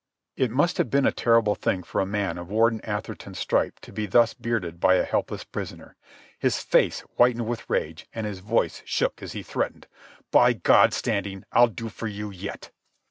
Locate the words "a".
1.05-1.11, 2.01-2.07, 4.95-5.03